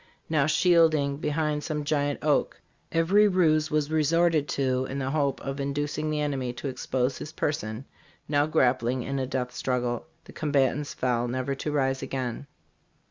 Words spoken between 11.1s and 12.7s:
never to rise again.